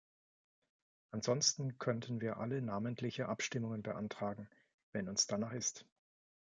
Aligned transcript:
Ansonsten 1.11 1.77
könnten 1.77 2.21
wir 2.21 2.37
alle 2.37 2.59
namentliche 2.63 3.27
Abstimmungen 3.29 3.83
beantragen, 3.83 4.49
wenn 4.93 5.07
uns 5.07 5.27
danach 5.27 5.53
ist. 5.53 5.85